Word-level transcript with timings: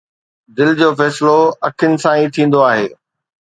دل 0.57 0.69
جو 0.79 0.89
فيصلو 0.99 1.37
اکين 1.67 1.93
سان 2.03 2.15
ئي 2.19 2.25
ٿيندو 2.35 2.59
آهي 2.69 2.85